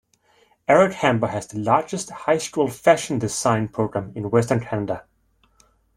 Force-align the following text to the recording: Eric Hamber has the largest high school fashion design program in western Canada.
Eric 0.67 0.95
Hamber 1.03 1.27
has 1.29 1.45
the 1.45 1.59
largest 1.59 2.09
high 2.09 2.39
school 2.39 2.67
fashion 2.67 3.19
design 3.19 3.67
program 3.67 4.11
in 4.15 4.31
western 4.31 4.59
Canada. 4.59 5.05